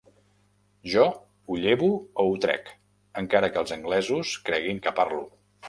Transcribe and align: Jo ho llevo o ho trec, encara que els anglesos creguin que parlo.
Jo 0.93 1.03
ho 1.09 1.57
llevo 1.65 1.91
o 1.93 2.25
ho 2.31 2.41
trec, 2.47 2.73
encara 3.23 3.53
que 3.53 3.63
els 3.65 3.77
anglesos 3.79 4.35
creguin 4.51 4.85
que 4.89 4.99
parlo. 5.05 5.25